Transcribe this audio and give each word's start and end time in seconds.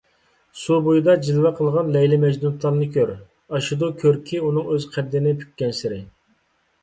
سۇ 0.59 0.75
بويىدا 0.85 1.13
جىلۋە 1.25 1.49
قىلغان 1.59 1.91
لەيلى- 1.95 2.17
مەجنۇنتالنى 2.23 2.87
كۆر، 2.95 3.13
ئاشىدۇ 3.57 3.91
كۆركى 4.01 4.41
ئۇنىڭ 4.47 4.71
ئۆز 4.77 4.87
قەددىنى 4.95 5.35
پۈككەنسېرى. 5.43 6.01